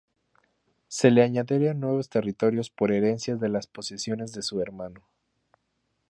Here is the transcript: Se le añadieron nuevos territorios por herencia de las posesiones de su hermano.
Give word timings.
Se 0.87 1.11
le 1.11 1.21
añadieron 1.21 1.79
nuevos 1.79 2.09
territorios 2.09 2.71
por 2.71 2.91
herencia 2.91 3.35
de 3.35 3.49
las 3.49 3.67
posesiones 3.67 4.31
de 4.31 4.41
su 4.41 4.59
hermano. 4.59 5.03